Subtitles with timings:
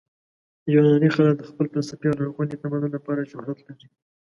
[0.73, 3.87] یوناني خلک د خپل فلسفې او لرغوني تمدن لپاره شهرت لري.